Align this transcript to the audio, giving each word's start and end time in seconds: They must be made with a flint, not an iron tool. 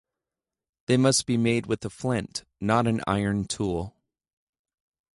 They 0.87 0.97
must 0.97 1.27
be 1.27 1.37
made 1.37 1.67
with 1.67 1.85
a 1.85 1.89
flint, 1.91 2.43
not 2.59 2.87
an 2.87 3.01
iron 3.05 3.45
tool. 3.45 3.95